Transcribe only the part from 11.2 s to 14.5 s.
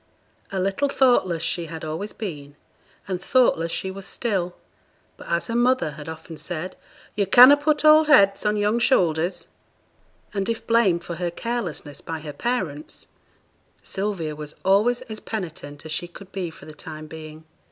carelessness by her parents, Sylvia